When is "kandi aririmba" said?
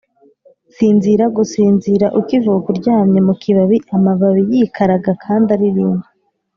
5.23-6.07